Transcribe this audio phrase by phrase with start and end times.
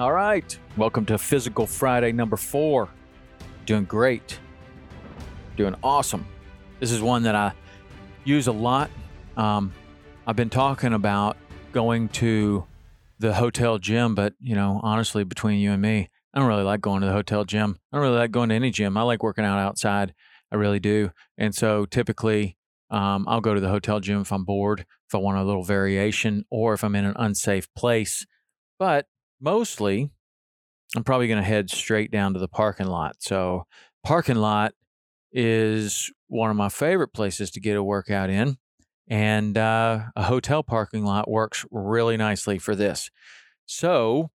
[0.00, 0.58] All right.
[0.78, 2.88] Welcome to Physical Friday number four.
[3.66, 4.40] Doing great.
[5.58, 6.26] Doing awesome.
[6.78, 7.52] This is one that I
[8.24, 8.90] use a lot.
[9.36, 9.74] Um,
[10.26, 11.36] I've been talking about
[11.72, 12.64] going to
[13.18, 16.80] the hotel gym, but, you know, honestly, between you and me, I don't really like
[16.80, 17.76] going to the hotel gym.
[17.92, 18.96] I don't really like going to any gym.
[18.96, 20.14] I like working out outside.
[20.50, 21.10] I really do.
[21.36, 22.56] And so typically,
[22.88, 25.62] um, I'll go to the hotel gym if I'm bored, if I want a little
[25.62, 28.24] variation, or if I'm in an unsafe place.
[28.78, 29.04] But
[29.40, 30.10] mostly
[30.96, 33.16] I'm probably going to head straight down to the parking lot.
[33.20, 33.64] So,
[34.04, 34.74] parking lot
[35.32, 38.56] is one of my favorite places to get a workout in.
[39.08, 43.10] And uh, a hotel parking lot works really nicely for this.
[43.66, 44.30] So,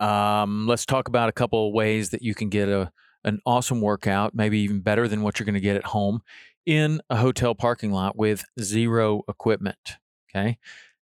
[0.00, 2.90] um, let's talk about a couple of ways that you can get a
[3.26, 6.20] an awesome workout, maybe even better than what you're going to get at home,
[6.66, 9.96] in a hotel parking lot with zero equipment.
[10.28, 10.58] Okay,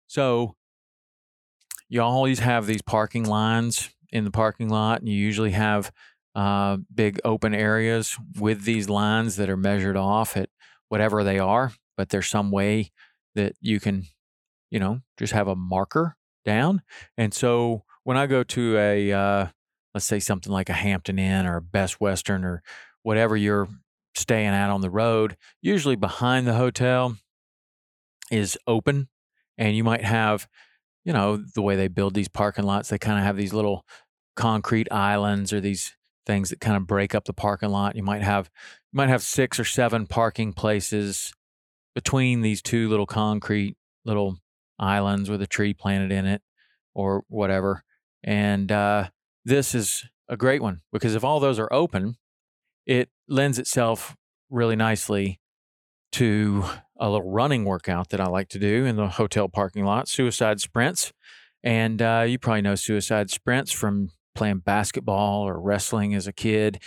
[0.06, 0.54] so
[1.90, 5.92] you always have these parking lines in the parking lot, and you usually have
[6.34, 10.48] uh, big open areas with these lines that are measured off at
[10.88, 11.72] whatever they are.
[11.96, 12.92] But there's some way
[13.34, 14.06] that you can,
[14.70, 16.82] you know, just have a marker down.
[17.18, 19.46] And so when I go to a, uh,
[19.92, 22.62] let's say something like a Hampton Inn or a Best Western or
[23.02, 23.68] whatever you're
[24.14, 27.16] staying at on the road, usually behind the hotel
[28.30, 29.08] is open,
[29.58, 30.48] and you might have
[31.04, 33.84] you know, the way they build these parking lots, they kind of have these little
[34.36, 35.96] concrete islands or these
[36.26, 37.96] things that kind of break up the parking lot.
[37.96, 38.50] You might have
[38.92, 41.32] you might have six or seven parking places
[41.94, 44.38] between these two little concrete little
[44.78, 46.42] islands with a tree planted in it
[46.94, 47.82] or whatever.
[48.22, 49.08] And uh,
[49.44, 52.16] this is a great one because if all those are open,
[52.86, 54.16] it lends itself
[54.48, 55.40] really nicely
[56.12, 56.64] to
[57.00, 60.60] a little running workout that I like to do in the hotel parking lot, suicide
[60.60, 61.12] sprints.
[61.62, 66.80] And uh, you probably know suicide sprints from playing basketball or wrestling as a kid,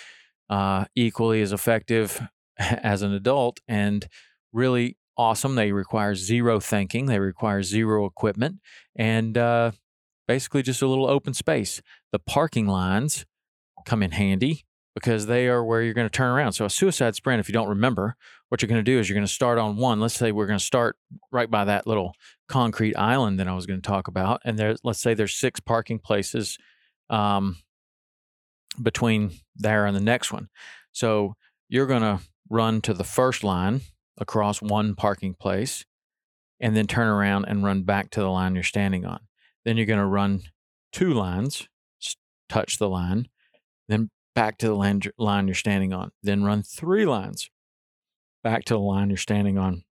[0.49, 2.21] uh, equally as effective
[2.57, 4.07] as an adult and
[4.51, 5.55] really awesome.
[5.55, 8.59] They require zero thinking, they require zero equipment,
[8.95, 9.71] and uh,
[10.27, 11.81] basically just a little open space.
[12.11, 13.25] The parking lines
[13.85, 16.53] come in handy because they are where you're going to turn around.
[16.53, 18.15] So a suicide sprint, if you don't remember,
[18.49, 19.99] what you're going to do is you're going to start on one.
[19.99, 20.95] Let's say we're going to start
[21.31, 22.13] right by that little
[22.47, 25.59] concrete island that I was going to talk about, and there, let's say there's six
[25.59, 26.57] parking places
[27.09, 27.57] um,
[28.81, 30.49] between there and the next one.
[30.91, 31.35] So
[31.69, 32.19] you're going to
[32.49, 33.81] run to the first line
[34.19, 35.85] across one parking place,
[36.59, 39.19] and then turn around and run back to the line you're standing on.
[39.65, 40.41] Then you're going to run
[40.91, 41.67] two lines,
[42.47, 43.27] touch the line,
[43.89, 44.75] then back to the
[45.17, 46.11] line, you're standing on.
[46.21, 47.49] Then run three lines
[48.43, 49.83] back to the line you're standing on.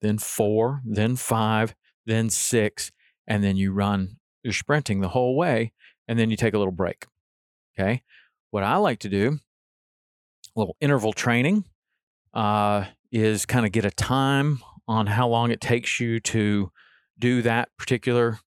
[0.00, 1.74] Then four, then five,
[2.06, 2.90] then six,
[3.26, 5.72] and then you run, you're sprinting the whole way,
[6.08, 7.06] and then you take a little break.
[7.78, 8.02] Okay.
[8.50, 9.38] What I like to do
[10.54, 11.64] a little interval training
[12.34, 16.70] uh, is kind of get a time on how long it takes you to
[17.18, 18.40] do that particular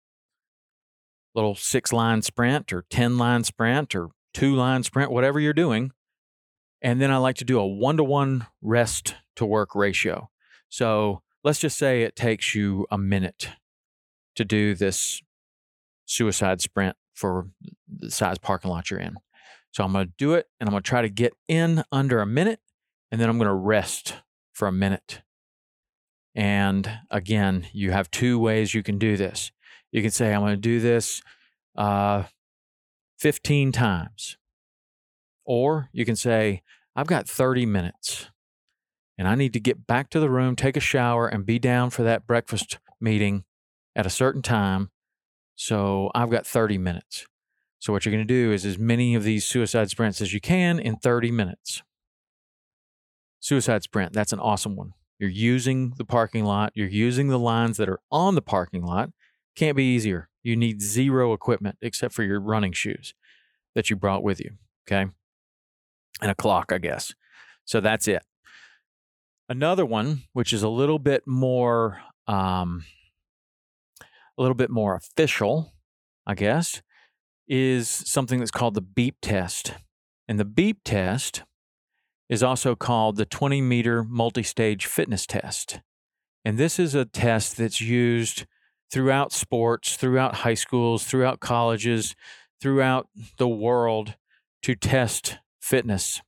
[1.35, 5.93] little six line sprint or 10 line sprint or two line sprint, whatever you're doing.
[6.81, 10.31] And then I like to do a one to one rest to work ratio.
[10.69, 13.51] So let's just say it takes you a minute
[14.37, 15.23] to do this
[16.07, 17.49] suicide sprint for
[17.89, 19.17] the size parking lot you're in.
[19.71, 22.21] So I'm going to do it and I'm going to try to get in under
[22.21, 22.61] a minute
[23.11, 24.17] and then I'm going to rest
[24.53, 25.23] for a minute.
[26.35, 29.53] And again, you have two ways you can do this.
[29.91, 31.23] You can say, I'm going to do this
[31.77, 32.25] uh,
[33.23, 34.37] 15 times.
[35.45, 36.63] Or you can say,
[36.97, 38.31] I've got 30 minutes
[39.17, 41.91] and I need to get back to the room, take a shower, and be down
[41.91, 43.45] for that breakfast meeting
[43.95, 44.91] at a certain time.
[45.55, 47.27] So I've got 30 minutes.
[47.79, 50.41] So what you're going to do is as many of these suicide sprints as you
[50.41, 51.85] can in 30 minutes.
[53.39, 54.95] Suicide sprint, that's an awesome one.
[55.21, 59.11] You're using the parking lot, you're using the lines that are on the parking lot.
[59.57, 60.29] Can't be easier.
[60.43, 63.15] You need zero equipment except for your running shoes
[63.75, 64.53] that you brought with you.
[64.87, 65.11] Okay.
[66.21, 67.15] And a clock, I guess.
[67.65, 68.23] So that's it.
[69.49, 72.85] Another one, which is a little bit more, um,
[74.01, 75.73] a little bit more official,
[76.27, 76.83] I guess,
[77.47, 79.75] is something that's called the beep test.
[80.29, 81.43] And the beep test
[82.29, 85.81] is also called the 20 meter multi stage fitness test.
[86.45, 88.47] And this is a test that's used
[88.93, 92.15] throughout sports, throughout high schools, throughout colleges,
[92.61, 93.09] throughout
[93.39, 94.15] the world
[94.63, 96.21] to test fitness.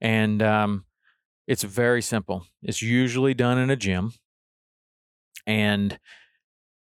[0.00, 0.84] And um,
[1.46, 2.46] it's very simple.
[2.62, 4.12] It's usually done in a gym.
[5.46, 5.98] And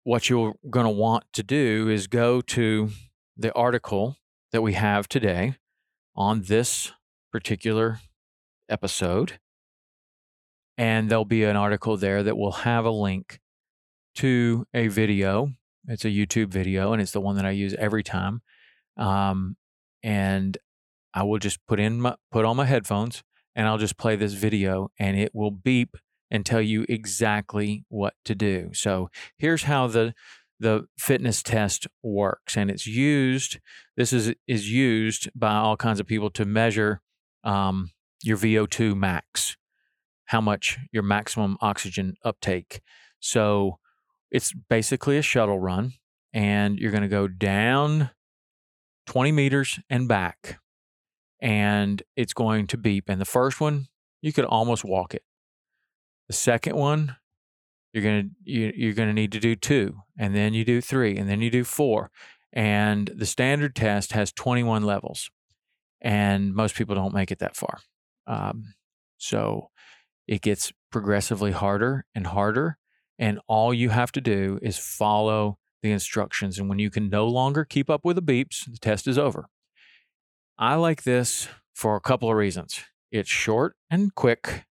[0.03, 2.89] what you're going to want to do is go to
[3.37, 4.17] the article
[4.51, 5.55] that we have today
[6.15, 6.91] on this
[7.31, 7.99] particular
[8.67, 9.39] episode.
[10.75, 13.39] And there'll be an article there that will have a link
[14.17, 15.51] to a video.
[15.87, 18.41] It's a YouTube video, and it's the one that I use every time.
[18.97, 19.57] Um,
[20.03, 20.57] and
[21.13, 23.23] I will just put in my put on my headphones,
[23.55, 25.97] and I'll just play this video, and it will beep
[26.31, 28.71] and tell you exactly what to do.
[28.73, 30.13] So here's how the
[30.59, 33.59] the fitness test works, and it's used.
[33.95, 37.01] This is is used by all kinds of people to measure
[37.43, 37.91] um,
[38.23, 39.57] your VO2 max,
[40.25, 42.81] how much your maximum oxygen uptake.
[43.19, 43.77] So
[44.31, 45.93] it's basically a shuttle run,
[46.33, 48.11] and you're going to go down
[49.07, 50.59] 20 meters and back,
[51.41, 53.09] and it's going to beep.
[53.09, 53.87] And the first one,
[54.21, 55.23] you could almost walk it.
[56.27, 57.15] The second one,
[57.93, 61.29] you're gonna you, you're gonna need to do two, and then you do three, and
[61.29, 62.11] then you do four.
[62.51, 65.29] And the standard test has 21 levels,
[66.01, 67.79] and most people don't make it that far.
[68.25, 68.73] Um,
[69.17, 69.69] so
[70.27, 72.77] it gets progressively harder and harder.
[73.19, 76.59] And all you have to do is follow the instructions.
[76.59, 79.47] And when you can no longer keep up with the beeps, the test is over.
[80.57, 82.83] I like this for a couple of reasons.
[83.11, 84.65] It's short and quick,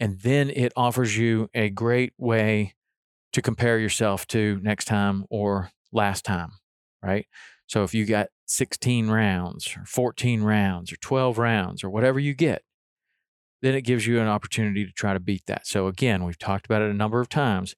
[0.00, 2.74] and then it offers you a great way
[3.32, 6.52] to compare yourself to next time or last time,
[7.02, 7.26] right?
[7.66, 12.34] So if you got 16 rounds or 14 rounds or 12 rounds or whatever you
[12.34, 12.62] get,
[13.64, 15.66] then it gives you an opportunity to try to beat that.
[15.66, 17.74] So again, we've talked about it a number of times.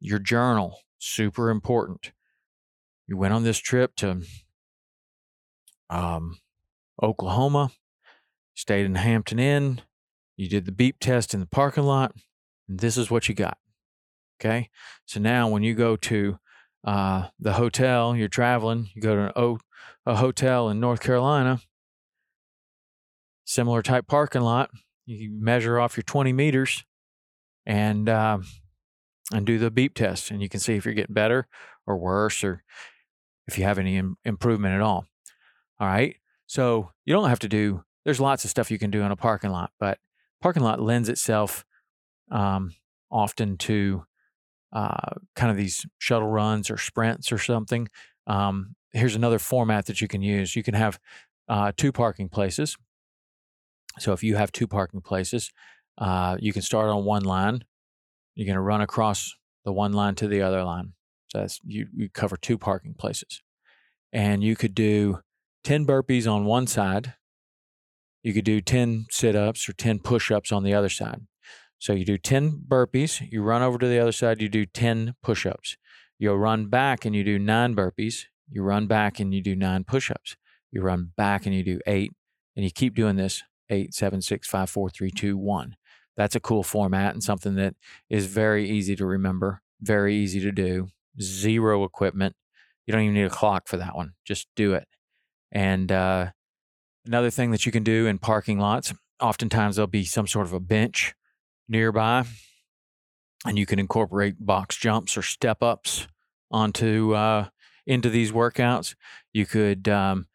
[0.00, 2.12] Your journal, super important.
[3.08, 4.22] You went on this trip to
[5.90, 6.38] um,
[7.02, 7.70] Oklahoma,
[8.54, 9.80] stayed in Hampton Inn,
[10.36, 12.14] you did the beep test in the parking lot,
[12.68, 13.58] and this is what you got.
[14.40, 14.70] Okay.
[15.04, 16.38] So now when you go to
[16.84, 19.58] uh, the hotel, you're traveling, you go to an o-
[20.06, 21.60] a hotel in North Carolina,
[23.44, 24.70] similar type parking lot,
[25.08, 26.84] you measure off your 20 meters
[27.66, 28.38] and uh,
[29.32, 31.46] and do the beep test, and you can see if you're getting better
[31.86, 32.62] or worse, or
[33.46, 35.06] if you have any Im- improvement at all.
[35.80, 36.16] All right.
[36.46, 37.84] So you don't have to do.
[38.04, 39.98] There's lots of stuff you can do in a parking lot, but
[40.40, 41.64] parking lot lends itself
[42.30, 42.72] um,
[43.10, 44.04] often to
[44.72, 47.88] uh, kind of these shuttle runs or sprints or something.
[48.26, 50.56] Um, here's another format that you can use.
[50.56, 50.98] You can have
[51.48, 52.76] uh, two parking places.
[53.98, 55.52] So if you have two parking places,
[55.98, 57.64] uh, you can start on one line.
[58.34, 60.92] You're going to run across the one line to the other line.
[61.28, 63.42] So that's you, you cover two parking places.
[64.12, 65.20] And you could do
[65.64, 67.14] 10 burpees on one side.
[68.22, 71.22] You could do 10 sit ups or 10 push ups on the other side.
[71.78, 75.14] So you do 10 burpees, you run over to the other side, you do 10
[75.22, 75.76] push ups.
[76.18, 78.24] You'll run back and you do nine burpees.
[78.50, 80.36] You run back and you do nine push ups.
[80.72, 82.12] You run back and you do eight.
[82.56, 85.76] And you keep doing this 876 54321.
[86.16, 87.74] That's a cool format and something that
[88.10, 90.88] is very easy to remember, very easy to do.
[91.20, 92.34] Zero equipment.
[92.86, 94.14] You don't even need a clock for that one.
[94.24, 94.88] Just do it.
[95.52, 96.30] And uh,
[97.06, 100.52] another thing that you can do in parking lots, oftentimes there'll be some sort of
[100.52, 101.14] a bench
[101.68, 102.24] nearby,
[103.46, 106.06] and you can incorporate box jumps or step ups
[106.50, 107.46] onto uh,
[107.86, 108.94] into these workouts.
[109.32, 110.26] You could um,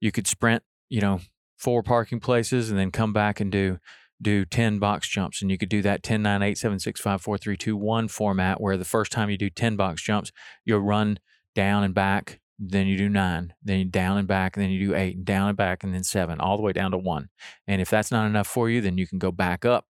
[0.00, 1.20] you could sprint, you know,
[1.58, 3.78] four parking places and then come back and do
[4.20, 5.42] do 10 box jumps.
[5.42, 8.08] And you could do that 10 9 8 7 6 5 4 3 2 1
[8.08, 10.32] format where the first time you do 10 box jumps
[10.64, 11.18] you'll run
[11.54, 14.88] down and back then you do 9 then you down and back and then you
[14.88, 17.28] do 8 and down and back and then 7 all the way down to 1
[17.66, 19.86] and if that's not enough for you then you can go back up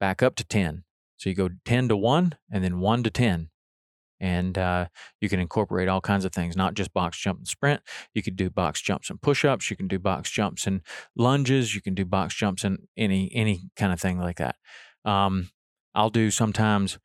[0.00, 0.84] back up to 10
[1.16, 3.50] so you go 10 to 1 and then 1 to 10
[4.24, 4.86] and uh,
[5.20, 7.82] you can incorporate all kinds of things, not just box jump and sprint.
[8.14, 9.70] You could do box jumps and push ups.
[9.70, 10.80] You can do box jumps and
[11.14, 11.74] lunges.
[11.74, 14.56] You can do box jumps and any any kind of thing like that.
[15.04, 15.50] Um,
[15.94, 16.98] I'll do sometimes.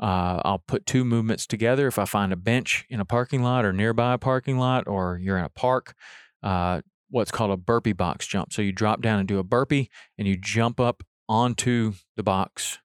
[0.00, 3.64] Uh, I'll put two movements together if I find a bench in a parking lot
[3.64, 5.94] or nearby a parking lot, or you're in a park.
[6.42, 8.52] Uh, what's called a burpee box jump.
[8.52, 12.80] So you drop down and do a burpee, and you jump up onto the box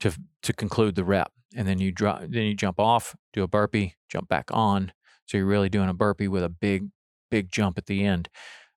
[0.00, 3.48] to to conclude the rep and then you drop then you jump off do a
[3.48, 4.92] burpee jump back on.
[5.26, 6.88] So you're really doing a burpee with a big
[7.30, 8.28] big jump at the end.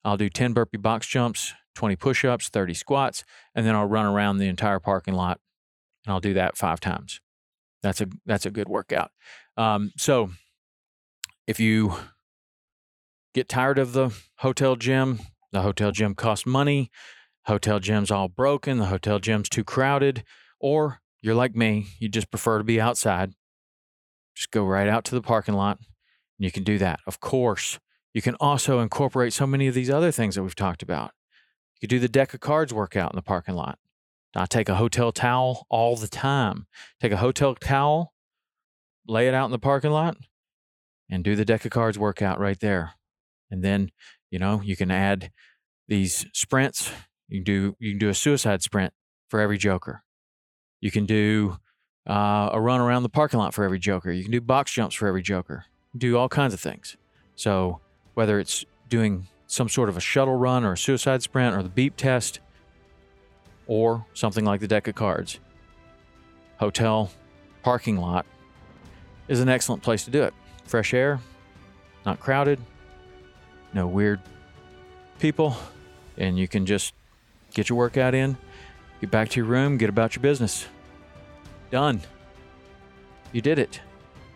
[0.03, 3.23] I'll do 10 burpee box jumps 20 push-ups 30 squats
[3.55, 5.39] and then i'll run around the entire parking lot
[6.05, 7.21] and i'll do that five times.
[7.81, 9.11] That's a that's a good workout.
[9.55, 10.31] Um, so
[11.47, 11.95] if you
[13.33, 15.19] get tired of the hotel gym
[15.51, 16.91] the hotel gym costs money
[17.45, 20.23] hotel gym's all broken the hotel gym's too crowded
[20.59, 23.33] or you're like me, you just prefer to be outside,
[24.35, 26.99] just go right out to the parking lot and you can do that.
[27.05, 27.79] Of course,
[28.13, 31.11] you can also incorporate so many of these other things that we've talked about.
[31.75, 33.79] You could do the deck of cards workout in the parking lot.
[34.35, 36.67] I take a hotel towel all the time.
[37.01, 38.13] Take a hotel towel,
[39.07, 40.17] lay it out in the parking lot,
[41.09, 42.93] and do the deck of cards workout right there.
[43.49, 43.89] And then,
[44.29, 45.31] you know, you can add
[45.87, 46.91] these sprints.
[47.27, 48.93] You can do you can do a suicide sprint
[49.29, 50.03] for every joker.
[50.81, 51.57] You can do
[52.09, 54.11] uh, a run around the parking lot for every Joker.
[54.11, 55.65] You can do box jumps for every Joker.
[55.97, 56.97] do all kinds of things.
[57.35, 57.79] So
[58.13, 61.69] whether it's doing some sort of a shuttle run or a suicide sprint or the
[61.69, 62.39] beep test
[63.67, 65.39] or something like the deck of cards,
[66.57, 67.11] hotel
[67.63, 68.25] parking lot
[69.27, 70.33] is an excellent place to do it.
[70.65, 71.19] Fresh air,
[72.05, 72.59] not crowded,
[73.73, 74.19] no weird
[75.19, 75.55] people,
[76.17, 76.93] and you can just
[77.53, 78.37] get your workout in
[79.01, 80.67] Get back to your room, get about your business.
[81.71, 82.01] Done.
[83.31, 83.79] You did it.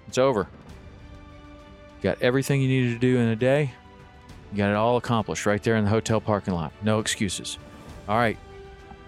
[0.07, 0.47] It's over.
[1.97, 3.73] You got everything you needed to do in a day.
[4.51, 6.71] You got it all accomplished right there in the hotel parking lot.
[6.81, 7.57] No excuses.
[8.07, 8.37] All right.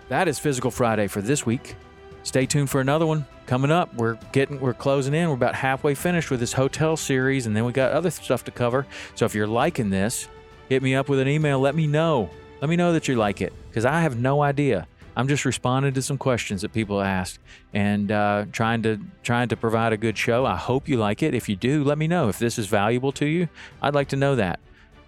[0.10, 1.76] That is Physical Friday for this week.
[2.24, 3.94] Stay tuned for another one coming up.
[3.94, 5.30] We're getting we're closing in.
[5.30, 8.52] We're about halfway finished with this hotel series and then we got other stuff to
[8.52, 8.88] cover.
[9.14, 10.28] So if you're liking this,
[10.68, 11.60] hit me up with an email.
[11.60, 12.30] Let me know.
[12.62, 14.88] Let me know that you like it because I have no idea.
[15.16, 17.40] I'm just responding to some questions that people ask
[17.74, 20.46] and uh, trying to trying to provide a good show.
[20.46, 21.34] I hope you like it.
[21.34, 23.48] If you do, let me know if this is valuable to you.
[23.82, 24.60] I'd like to know that.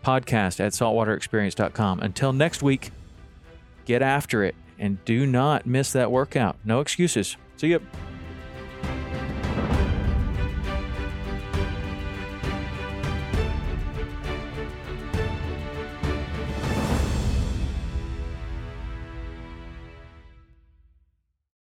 [0.04, 2.00] Podcast at saltwaterexperience.com.
[2.00, 2.92] Until next week,
[3.86, 6.56] get after it and do not miss that workout.
[6.64, 7.36] No excuses.
[7.58, 7.82] See you.